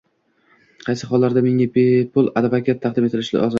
Qaysi 0.87 1.09
hollarda 1.11 1.45
menga 1.49 1.69
bepul 1.77 2.33
advokat 2.43 2.83
taqdim 2.89 3.11
etilishi 3.13 3.37
lozim? 3.39 3.49